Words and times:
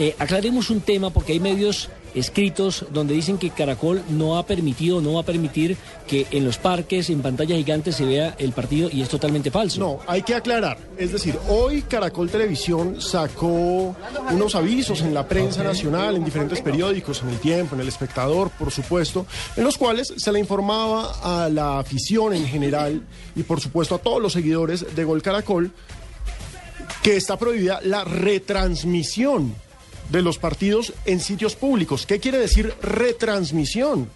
Eh, 0.00 0.16
aclaremos 0.18 0.70
un 0.70 0.80
tema 0.80 1.10
porque 1.10 1.34
hay 1.34 1.40
medios 1.40 1.88
escritos 2.16 2.84
donde 2.90 3.14
dicen 3.14 3.38
que 3.38 3.50
Caracol 3.50 4.02
no 4.08 4.38
ha 4.38 4.46
permitido, 4.46 5.00
no 5.00 5.14
va 5.14 5.20
a 5.20 5.24
permitir 5.24 5.76
que 6.08 6.26
en 6.32 6.44
los 6.44 6.58
parques, 6.58 7.10
en 7.10 7.22
pantalla 7.22 7.54
gigante 7.54 7.92
se 7.92 8.04
vea 8.04 8.34
el 8.38 8.52
partido 8.52 8.88
y 8.92 9.02
es 9.02 9.08
totalmente 9.08 9.52
falso. 9.52 9.78
No, 9.78 10.00
hay 10.08 10.22
que 10.22 10.34
aclarar. 10.34 10.78
Es 10.96 11.12
decir, 11.12 11.38
hoy 11.48 11.82
Caracol 11.82 12.28
Televisión 12.28 13.00
sacó 13.00 13.94
unos 14.32 14.54
avisos 14.56 15.00
en 15.00 15.14
la 15.14 15.28
prensa 15.28 15.62
nacional, 15.62 16.16
en 16.16 16.24
diferentes 16.24 16.60
periódicos, 16.60 17.22
en 17.22 17.28
El 17.28 17.38
Tiempo, 17.38 17.76
en 17.76 17.82
El 17.82 17.88
Espectador, 17.88 18.50
por 18.50 18.72
supuesto, 18.72 19.26
en 19.56 19.62
los 19.62 19.78
cuales 19.78 20.12
se 20.16 20.32
le 20.32 20.40
informaba 20.40 21.44
a 21.44 21.48
la 21.48 21.78
afición 21.78 22.34
en 22.34 22.46
general 22.46 23.00
y 23.36 23.44
por 23.44 23.60
supuesto 23.60 23.94
a 23.94 23.98
todos 23.98 24.20
los 24.20 24.32
seguidores 24.32 24.94
de 24.94 25.04
Gol 25.04 25.22
Caracol 25.22 25.70
que 27.02 27.16
está 27.16 27.38
prohibida 27.38 27.80
la 27.82 28.02
retransmisión 28.02 29.54
de 30.10 30.22
los 30.22 30.38
partidos 30.38 30.92
en 31.04 31.20
sitios 31.20 31.56
públicos. 31.56 32.06
¿Qué 32.06 32.20
quiere 32.20 32.38
decir 32.38 32.74
retransmisión? 32.82 34.08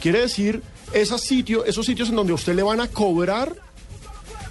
Quiere 0.00 0.20
decir 0.20 0.62
esos 0.92 1.22
sitios, 1.22 1.64
esos 1.66 1.86
sitios 1.86 2.08
en 2.08 2.16
donde 2.16 2.32
usted 2.32 2.54
le 2.54 2.62
van 2.62 2.80
a 2.80 2.88
cobrar 2.88 3.54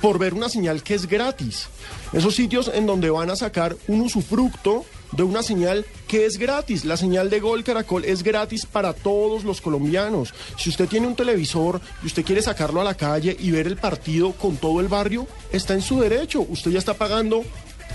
por 0.02 0.20
ver 0.20 0.34
una 0.34 0.50
señal 0.50 0.84
que 0.84 0.96
es 0.96 1.08
gratis. 1.08 1.68
Esos 2.12 2.36
sitios 2.36 2.70
en 2.74 2.86
donde 2.86 3.10
van 3.10 3.30
a 3.30 3.36
sacar 3.36 3.78
un 3.88 4.02
usufructo 4.02 4.86
de 5.14 5.24
una 5.24 5.44
señal 5.44 5.86
que 6.08 6.26
es 6.26 6.38
gratis. 6.38 6.86
La 6.86 6.98
señal 6.98 7.30
de 7.30 7.40
Gol 7.40 7.64
Caracol 7.64 8.04
es 8.04 8.22
gratis 8.22 8.66
para 8.66 8.94
todos 8.94 9.44
los 9.44 9.62
colombianos. 9.62 10.34
Si 10.58 10.70
usted 10.70 10.88
tiene 10.88 11.08
un 11.08 11.16
televisor 11.16 11.80
y 12.04 12.08
usted 12.08 12.26
quiere 12.26 12.42
sacarlo 12.42 12.82
a 12.82 12.84
la 12.84 12.96
calle 12.96 13.36
y 13.40 13.52
ver 13.52 13.66
el 13.66 13.78
partido 13.78 14.34
con 14.34 14.58
todo 14.58 14.82
el 14.82 14.90
barrio, 14.90 15.26
está 15.52 15.74
en 15.74 15.82
su 15.82 16.00
derecho. 16.00 16.42
Usted 16.42 16.72
ya 16.72 16.80
está 16.80 16.96
pagando 16.96 17.44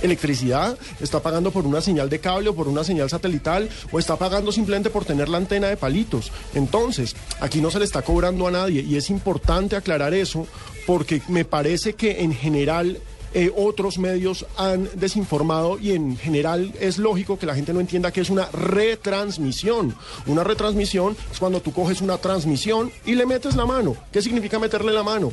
electricidad, 0.03 0.79
está 1.01 1.21
pagando 1.21 1.51
por 1.51 1.67
una 1.67 1.81
señal 1.81 2.09
de 2.09 2.21
cable 2.21 2.51
o 2.51 2.55
por 2.55 2.69
una 2.69 2.85
señal 2.85 3.11
satelital 3.11 3.69
o 3.93 3.99
está 3.99 4.17
pagando 4.17 4.53
simplemente 4.53 4.91
por 4.91 5.05
tener 5.05 5.29
la 5.29 5.39
antena 5.39 5.69
de 5.69 5.77
palitos. 5.77 6.33
Entonces, 6.55 7.17
aquí 7.41 7.61
no 7.61 7.71
se 7.71 7.79
le 7.79 7.85
está 7.85 8.03
cobrando 8.03 8.47
a 8.47 8.51
nadie 8.51 8.83
y 8.83 8.97
es 8.97 9.11
importante 9.11 9.77
aclarar 9.77 10.15
eso 10.15 10.47
porque 10.87 11.23
me 11.29 11.45
parece 11.45 11.95
que 11.95 12.23
en 12.23 12.33
general 12.33 12.99
eh, 13.35 13.53
otros 13.55 13.99
medios 13.99 14.47
han 14.57 14.89
desinformado 14.95 15.79
y 15.79 15.93
en 15.93 16.17
general 16.17 16.73
es 16.81 16.97
lógico 16.97 17.39
que 17.39 17.45
la 17.45 17.55
gente 17.55 17.75
no 17.75 17.81
entienda 17.81 18.11
que 18.11 18.23
es 18.23 18.31
una 18.31 18.47
retransmisión. 18.47 19.95
Una 20.27 20.45
retransmisión 20.45 21.17
es 21.31 21.39
cuando 21.39 21.61
tú 21.61 21.73
coges 21.73 22.01
una 22.01 22.17
transmisión 22.17 22.91
y 23.05 23.15
le 23.15 23.27
metes 23.27 23.55
la 23.55 23.67
mano. 23.67 23.97
¿Qué 24.13 24.23
significa 24.23 24.59
meterle 24.59 24.93
la 24.93 25.03
mano? 25.03 25.31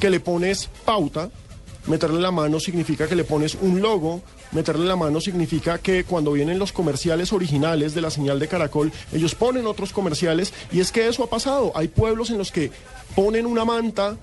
Que 0.00 0.10
le 0.10 0.18
pones 0.18 0.68
pauta, 0.84 1.30
Meterle 1.86 2.20
la 2.20 2.32
mano 2.32 2.58
significa 2.58 3.06
que 3.06 3.14
le 3.14 3.24
pones 3.24 3.56
un 3.60 3.80
logo. 3.80 4.22
Meterle 4.52 4.86
la 4.86 4.96
mano 4.96 5.20
significa 5.20 5.78
que 5.78 6.04
cuando 6.04 6.32
vienen 6.32 6.58
los 6.58 6.72
comerciales 6.72 7.32
originales 7.32 7.94
de 7.94 8.00
la 8.00 8.10
señal 8.10 8.40
de 8.40 8.48
Caracol, 8.48 8.92
ellos 9.12 9.34
ponen 9.34 9.66
otros 9.66 9.92
comerciales. 9.92 10.52
Y 10.72 10.80
es 10.80 10.90
que 10.90 11.06
eso 11.06 11.22
ha 11.22 11.30
pasado. 11.30 11.72
Hay 11.76 11.88
pueblos 11.88 12.30
en 12.30 12.38
los 12.38 12.50
que 12.50 12.72
ponen 13.14 13.46
una 13.46 13.64
manta, 13.64 14.16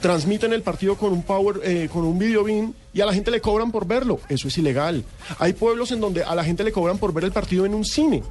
transmiten 0.00 0.52
el 0.52 0.62
partido 0.62 0.96
con 0.96 1.12
un 1.12 1.22
power, 1.22 1.60
eh, 1.62 1.88
con 1.92 2.04
un 2.04 2.18
video 2.18 2.44
beam 2.44 2.74
y 2.92 3.00
a 3.00 3.06
la 3.06 3.14
gente 3.14 3.30
le 3.30 3.40
cobran 3.40 3.70
por 3.70 3.86
verlo. 3.86 4.18
Eso 4.28 4.48
es 4.48 4.58
ilegal. 4.58 5.04
Hay 5.38 5.52
pueblos 5.52 5.92
en 5.92 6.00
donde 6.00 6.24
a 6.24 6.34
la 6.34 6.44
gente 6.44 6.64
le 6.64 6.72
cobran 6.72 6.98
por 6.98 7.12
ver 7.12 7.24
el 7.24 7.32
partido 7.32 7.64
en 7.64 7.74
un 7.74 7.84
cine. 7.84 8.24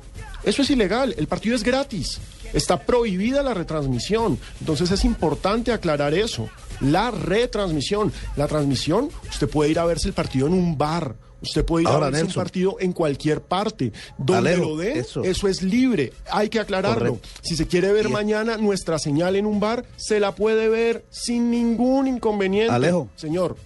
Eso 0.44 0.62
es 0.62 0.70
ilegal. 0.70 1.16
El 1.18 1.28
partido 1.28 1.56
es 1.56 1.64
gratis. 1.64 2.20
Está 2.52 2.82
prohibida 2.82 3.42
la 3.44 3.54
retransmisión. 3.54 4.38
Entonces 4.60 4.92
es 4.92 5.06
importante 5.06 5.72
aclarar 5.72 6.14
eso 6.14 6.50
la 6.84 7.12
retransmisión. 7.12 8.12
La 8.36 8.48
transmisión, 8.48 9.10
usted 9.30 9.50
puede 9.50 9.72
ir 9.72 9.80
a 9.80 9.86
verse 9.86 10.08
el 10.08 10.14
partido 10.14 10.48
en 10.48 10.54
un 10.54 10.78
bar. 10.78 11.16
Usted 11.42 11.66
puede 11.66 11.84
ir 11.84 11.90
a 11.90 11.98
verse 12.00 12.24
un 12.24 12.32
partido 12.32 12.78
en 12.80 12.94
cualquier 12.94 13.42
parte. 13.42 13.92
Donde 14.18 14.56
lo 14.56 14.78
dé, 14.78 15.00
eso. 15.00 15.24
es 15.24 15.62
libre. 15.62 16.14
Hay 16.32 16.48
que 16.50 16.60
aclararlo. 16.60 17.20
Si 17.42 17.58
se 17.58 17.68
quiere 17.68 17.92
ver 17.92 18.10
mañana 18.10 18.58
nuestra 18.58 18.98
señal 18.98 19.36
en 19.36 19.46
un 19.46 19.60
bar, 19.60 19.86
se 19.98 20.22
la 20.22 20.36
puede 20.36 20.70
ver 20.70 21.06
sin 21.10 21.52
ningún 21.52 22.08
inconveniente. 22.08 22.74
Alejo. 22.74 23.10
Señor. 23.16 23.58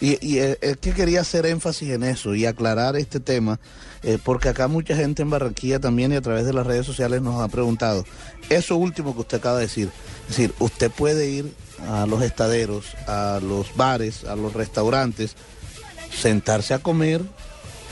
Y, 0.00 0.38
es 0.38 0.78
que 0.78 0.92
quería 0.92 1.20
hacer 1.20 1.44
énfasis 1.44 1.90
en 1.90 2.02
eso 2.02 2.34
y 2.34 2.46
aclarar 2.46 2.96
este 2.96 3.20
tema, 3.20 3.60
eh, 4.02 4.18
porque 4.22 4.48
acá 4.48 4.66
mucha 4.66 4.96
gente 4.96 5.20
en 5.20 5.28
Barranquilla 5.28 5.78
también 5.78 6.12
y 6.12 6.16
a 6.16 6.22
través 6.22 6.46
de 6.46 6.54
las 6.54 6.66
redes 6.66 6.86
sociales 6.86 7.20
nos 7.20 7.42
ha 7.42 7.48
preguntado. 7.48 8.06
Eso 8.48 8.76
último 8.76 9.14
que 9.14 9.20
usted 9.20 9.38
acaba 9.38 9.56
de 9.56 9.66
decir. 9.66 9.90
Es 10.22 10.36
decir, 10.36 10.54
usted 10.58 10.90
puede 10.90 11.28
ir 11.28 11.52
a 11.86 12.06
los 12.06 12.22
estaderos, 12.22 12.96
a 13.06 13.40
los 13.42 13.76
bares, 13.76 14.24
a 14.24 14.36
los 14.36 14.54
restaurantes, 14.54 15.36
sentarse 16.10 16.72
a 16.72 16.78
comer 16.78 17.20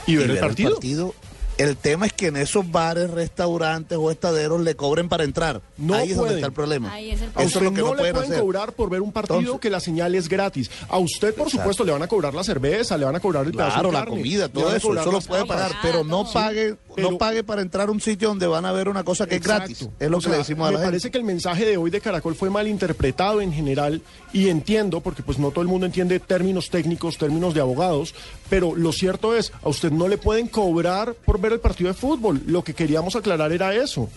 y 0.06 0.16
ver, 0.16 0.30
el, 0.30 0.38
partido? 0.38 0.68
el 0.68 0.74
partido 0.74 1.14
el 1.58 1.76
tema 1.76 2.06
es 2.06 2.12
que 2.12 2.28
en 2.28 2.36
esos 2.36 2.70
bares, 2.70 3.10
restaurantes 3.10 3.98
o 4.00 4.10
estaderos 4.10 4.60
le 4.60 4.76
cobren 4.76 5.08
para 5.08 5.24
entrar. 5.24 5.60
No 5.76 5.94
Ahí 5.94 6.12
es 6.12 6.16
donde 6.16 6.34
está 6.34 6.46
el 6.46 6.52
problema. 6.52 6.92
Ahí 6.92 7.10
es 7.10 7.20
el 7.20 7.30
a 7.34 7.42
usted 7.42 7.60
no, 7.72 7.94
le 7.94 8.14
pueden 8.14 8.40
cobrar 8.40 8.72
por 8.72 8.88
ver 8.88 9.02
un 9.02 9.12
partido 9.12 9.58
que 9.58 9.68
la 9.68 9.80
señal 9.80 10.14
es 10.14 10.28
gratis. 10.28 10.70
A 10.88 10.98
usted, 10.98 11.34
por 11.34 11.50
supuesto, 11.50 11.84
le 11.84 11.92
van 11.92 12.02
a 12.02 12.08
cobrar 12.08 12.32
la 12.32 12.44
cerveza, 12.44 12.96
le 12.96 13.04
van 13.04 13.16
a 13.16 13.20
cobrar 13.20 13.44
el 13.44 13.52
Claro, 13.52 13.90
la 13.90 14.06
comida, 14.06 14.48
todo 14.48 14.74
eso, 14.74 14.98
eso 14.98 15.10
lo 15.10 15.20
puede 15.20 15.44
pagar, 15.46 15.72
pero 15.82 16.04
no 16.04 16.30
pague, 16.32 16.76
no 16.96 17.18
pague 17.18 17.42
para 17.42 17.60
entrar 17.60 17.88
a 17.88 17.90
un 17.90 18.00
sitio 18.00 18.28
donde 18.28 18.46
van 18.46 18.64
a 18.64 18.72
ver 18.72 18.88
una 18.88 19.02
cosa 19.02 19.26
que 19.26 19.36
es 19.36 19.42
gratis. 19.42 19.88
Es 19.98 20.10
lo 20.10 20.20
que 20.20 20.28
le 20.28 20.38
decimos 20.38 20.68
a 20.68 20.72
la 20.72 20.78
Me 20.78 20.84
parece 20.84 21.10
que 21.10 21.18
el 21.18 21.24
mensaje 21.24 21.66
de 21.66 21.76
hoy 21.76 21.90
de 21.90 22.00
Caracol 22.00 22.36
fue 22.36 22.50
mal 22.50 22.68
interpretado 22.68 23.40
en 23.40 23.52
general 23.52 24.00
y 24.32 24.48
entiendo, 24.48 25.00
porque 25.00 25.24
pues 25.24 25.38
no 25.38 25.50
todo 25.50 25.62
el 25.62 25.68
mundo 25.68 25.86
entiende 25.86 26.20
términos 26.20 26.70
técnicos, 26.70 27.18
términos 27.18 27.52
de 27.52 27.60
abogados, 27.60 28.14
pero 28.48 28.76
lo 28.76 28.92
cierto 28.92 29.34
es, 29.34 29.52
a 29.62 29.68
usted 29.68 29.90
no 29.90 30.06
le 30.06 30.18
pueden 30.18 30.46
cobrar 30.46 31.14
por 31.14 31.40
ver 31.40 31.47
el 31.52 31.60
partido 31.60 31.88
de 31.88 31.94
fútbol. 31.94 32.42
Lo 32.46 32.62
que 32.62 32.74
queríamos 32.74 33.16
aclarar 33.16 33.52
era 33.52 33.74
eso. 33.74 34.08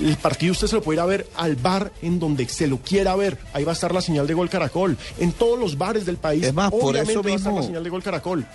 El 0.00 0.16
partido 0.16 0.52
usted 0.52 0.66
se 0.66 0.74
lo 0.74 0.82
puede 0.82 0.96
ir 0.96 1.00
a 1.00 1.06
ver 1.06 1.26
al 1.36 1.54
bar 1.56 1.92
en 2.02 2.18
donde 2.18 2.48
se 2.48 2.66
lo 2.66 2.78
quiera 2.78 3.14
ver. 3.14 3.38
Ahí 3.52 3.64
va 3.64 3.72
a 3.72 3.74
estar 3.74 3.94
la 3.94 4.00
señal 4.00 4.26
de 4.26 4.34
Gol 4.34 4.50
Caracol. 4.50 4.96
En 5.18 5.32
todos 5.32 5.58
los 5.58 5.78
bares 5.78 6.04
del 6.04 6.16
país. 6.16 6.44
Es 6.44 6.54
más, 6.54 6.70
por 6.70 6.96
eso 6.96 7.22
va 7.22 7.30
mismo. 7.30 7.32
A 7.32 7.36
estar 7.36 7.52
la 7.54 7.62
señal 7.62 7.84
de 7.84 7.90
Gol 7.90 8.02
Caracol. 8.02 8.46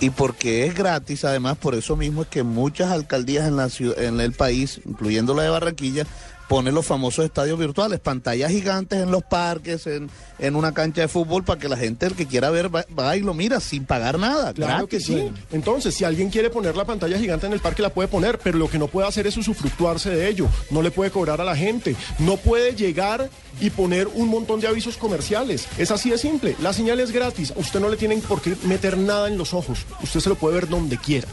Y 0.00 0.08
porque 0.08 0.64
es 0.64 0.74
gratis, 0.74 1.26
además, 1.26 1.58
por 1.58 1.74
eso 1.74 1.94
mismo 1.94 2.22
es 2.22 2.28
que 2.28 2.42
muchas 2.42 2.90
alcaldías 2.90 3.46
en, 3.46 3.56
la 3.56 3.68
ciudad, 3.68 4.02
en 4.02 4.18
el 4.20 4.32
país, 4.32 4.80
incluyendo 4.86 5.34
la 5.34 5.42
de 5.42 5.50
Barranquilla, 5.50 6.06
ponen 6.50 6.74
los 6.74 6.84
famosos 6.84 7.24
estadios 7.24 7.56
virtuales, 7.60 8.00
pantallas 8.00 8.50
gigantes 8.50 9.00
en 9.00 9.12
los 9.12 9.22
parques, 9.22 9.86
en, 9.86 10.10
en 10.40 10.56
una 10.56 10.74
cancha 10.74 11.02
de 11.02 11.06
fútbol, 11.06 11.44
para 11.44 11.60
que 11.60 11.68
la 11.68 11.76
gente, 11.76 12.06
el 12.06 12.14
que 12.14 12.26
quiera 12.26 12.50
ver, 12.50 12.74
va, 12.74 13.16
y 13.16 13.20
lo 13.20 13.34
mira 13.34 13.60
sin 13.60 13.84
pagar 13.84 14.18
nada. 14.18 14.52
Claro 14.52 14.88
que 14.88 14.98
sí. 14.98 15.30
Entonces, 15.52 15.94
si 15.94 16.02
alguien 16.02 16.28
quiere 16.28 16.50
poner 16.50 16.76
la 16.76 16.84
pantalla 16.84 17.20
gigante 17.20 17.46
en 17.46 17.52
el 17.52 17.60
parque, 17.60 17.82
la 17.82 17.90
puede 17.90 18.08
poner, 18.08 18.40
pero 18.40 18.58
lo 18.58 18.68
que 18.68 18.80
no 18.80 18.88
puede 18.88 19.06
hacer 19.06 19.28
es 19.28 19.36
usufructuarse 19.36 20.10
de 20.10 20.28
ello. 20.28 20.48
No 20.72 20.82
le 20.82 20.90
puede 20.90 21.12
cobrar 21.12 21.40
a 21.40 21.44
la 21.44 21.54
gente. 21.54 21.94
No 22.18 22.36
puede 22.36 22.74
llegar 22.74 23.30
y 23.60 23.70
poner 23.70 24.08
un 24.08 24.26
montón 24.26 24.58
de 24.58 24.66
avisos 24.66 24.96
comerciales. 24.96 25.68
Es 25.78 25.92
así 25.92 26.10
de 26.10 26.18
simple. 26.18 26.56
La 26.60 26.72
señal 26.72 26.98
es 26.98 27.12
gratis. 27.12 27.52
Usted 27.54 27.78
no 27.78 27.88
le 27.88 27.96
tienen 27.96 28.22
por 28.22 28.42
qué 28.42 28.56
meter 28.64 28.98
nada 28.98 29.28
en 29.28 29.38
los 29.38 29.54
ojos. 29.54 29.86
Usted 30.02 30.18
se 30.18 30.28
lo 30.28 30.34
puede 30.34 30.56
ver 30.56 30.68
donde 30.68 30.98
quiera. 30.98 31.28